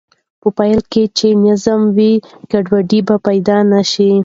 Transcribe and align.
په 0.41 0.47
پایله 0.57 0.83
کې 0.91 1.03
چې 1.17 1.27
نظم 1.45 1.81
وي، 1.95 2.13
ګډوډي 2.51 2.99
به 3.07 3.15
پیدا 3.27 3.57
نه 3.71 3.81
شي. 3.91 4.11